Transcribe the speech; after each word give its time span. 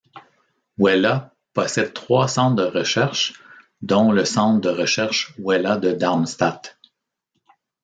Wella 0.79 1.29
possède 1.53 1.93
trois 1.93 2.27
centres 2.27 2.55
de 2.55 2.63
recherche 2.63 3.39
dont 3.83 4.11
le 4.11 4.25
centre 4.25 4.59
de 4.59 4.69
recherche 4.69 5.31
Wella 5.37 5.77
de 5.77 5.91
Darmstadt. 5.91 6.79